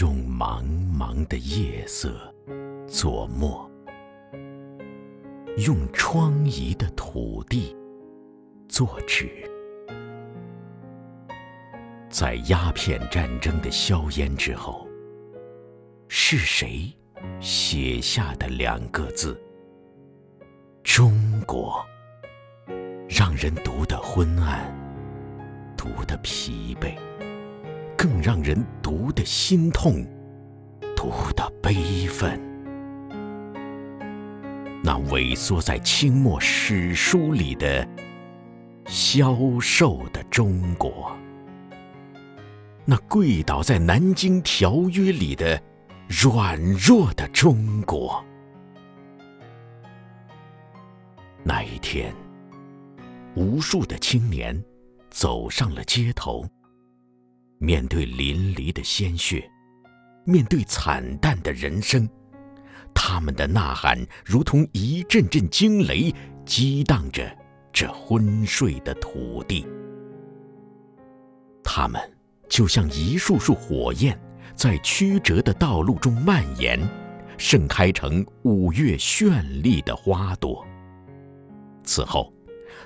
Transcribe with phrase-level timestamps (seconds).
[0.00, 0.64] 用茫
[0.98, 2.34] 茫的夜色
[2.86, 3.70] 作墨，
[5.58, 7.76] 用疮痍的土地
[8.66, 9.28] 作纸。
[12.08, 14.88] 在鸦片战争的硝烟之后，
[16.08, 16.90] 是谁
[17.38, 19.38] 写下的两个字
[20.82, 21.12] “中
[21.42, 21.84] 国”？
[23.06, 24.74] 让人读得昏暗，
[25.76, 26.96] 读得疲惫，
[28.04, 30.04] 更让人读得心痛，
[30.94, 32.38] 读得悲愤。
[34.82, 37.88] 那萎缩在清末史书里的
[38.84, 41.16] 消瘦的中国，
[42.84, 45.58] 那跪倒在南京条约里的
[46.06, 48.22] 软弱的中国，
[51.42, 52.14] 那一天。
[53.34, 54.62] 无数的青年
[55.08, 56.46] 走上了街头，
[57.64, 59.50] 面对淋漓的鲜血，
[60.26, 62.06] 面对惨淡的人生，
[62.94, 67.34] 他们的呐喊如同一阵阵惊雷，激荡着
[67.72, 69.66] 这昏睡的土地。
[71.64, 71.98] 他们
[72.50, 74.20] 就像一束束火焰，
[74.54, 76.78] 在曲折的道路中蔓延，
[77.38, 80.62] 盛开成五月绚丽的花朵。
[81.82, 82.30] 此后。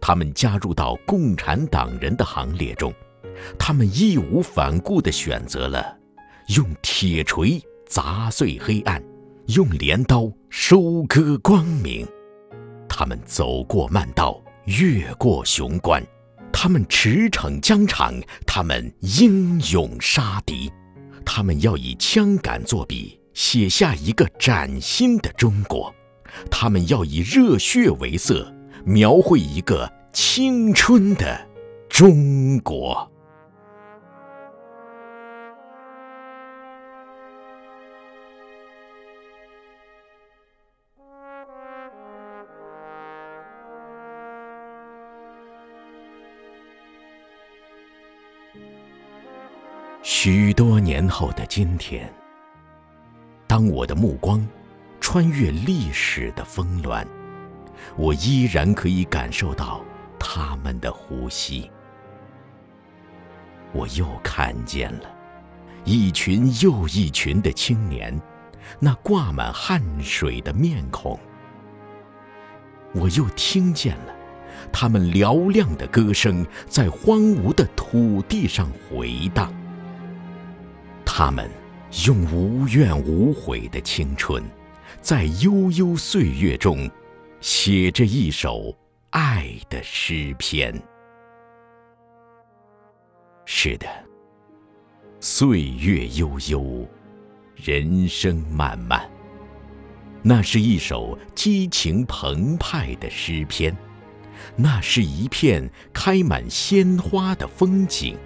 [0.00, 2.92] 他们加入到共产党人的行列中，
[3.58, 5.96] 他们义无反顾地选择了
[6.48, 9.02] 用铁锤砸碎黑暗，
[9.46, 12.06] 用镰刀收割光明。
[12.88, 16.02] 他们走过慢道，越过雄关，
[16.52, 18.14] 他们驰骋疆场，
[18.46, 20.70] 他们英勇杀敌。
[21.24, 25.92] 他们要以枪杆作笔，写下一个崭新的中国；
[26.50, 28.52] 他们要以热血为色。
[28.84, 31.48] 描绘一个青春的
[31.88, 33.08] 中国。
[50.04, 52.12] 许多年后的今天，
[53.46, 54.44] 当我的目光
[55.00, 57.06] 穿越历史的峰峦。
[57.96, 59.84] 我依然可以感受到
[60.18, 61.70] 他们的呼吸。
[63.72, 65.10] 我又看见了
[65.84, 68.20] 一群又一群的青年，
[68.80, 71.16] 那挂满汗水的面孔。
[72.92, 74.14] 我又听见了
[74.72, 79.52] 他们嘹亮的歌声在荒芜的土地上回荡。
[81.24, 81.48] 他们
[82.08, 84.42] 用无怨无悔的青春，
[85.00, 86.90] 在悠悠岁月中。
[87.40, 88.76] 写着一首
[89.10, 90.74] 爱的诗篇。
[93.44, 93.86] 是的，
[95.20, 96.88] 岁月悠悠，
[97.54, 99.08] 人生漫漫。
[100.22, 103.72] 那是一首激情澎湃的诗篇，
[104.56, 108.16] 那是一片开满鲜花的风景，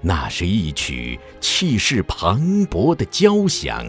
[0.00, 3.84] 那是一曲气势磅礴的交响。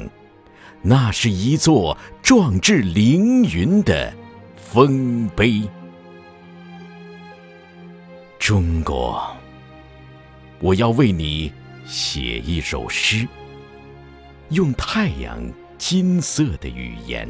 [0.81, 4.11] 那是一座壮志凌云的
[4.55, 5.61] 丰碑。
[8.39, 9.35] 中国，
[10.59, 11.53] 我要为你
[11.85, 13.27] 写一首诗，
[14.49, 15.39] 用太阳
[15.77, 17.29] 金色的语言，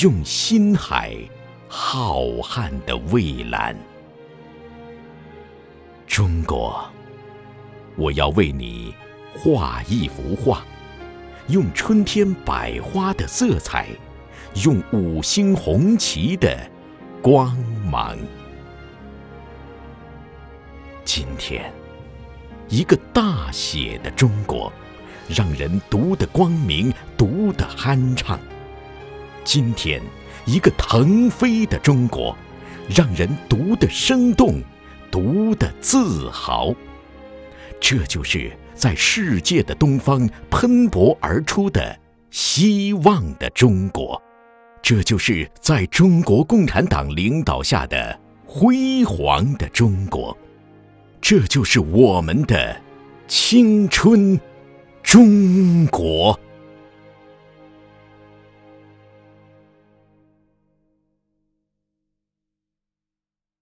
[0.00, 1.14] 用心海
[1.68, 3.76] 浩瀚的蔚蓝。
[6.06, 6.90] 中国，
[7.98, 8.94] 我要为你
[9.34, 10.64] 画一幅画。
[11.48, 13.88] 用春天百花的色彩，
[14.62, 16.56] 用五星红旗的
[17.20, 17.56] 光
[17.90, 18.16] 芒。
[21.04, 21.72] 今天，
[22.68, 24.72] 一个大写的中国，
[25.28, 28.38] 让人读得光明，读得酣畅。
[29.42, 30.00] 今天，
[30.44, 32.36] 一个腾飞的中国，
[32.94, 34.62] 让人读得生动，
[35.10, 36.72] 读得自豪。
[37.80, 38.50] 这就是。
[38.78, 41.98] 在世界的东方喷薄而出的
[42.30, 44.22] 希望的中国，
[44.80, 48.16] 这就是在中国共产党领导下的
[48.46, 50.38] 辉煌的中国，
[51.20, 52.80] 这就是我们的
[53.26, 54.40] 青春
[55.02, 56.38] 中国。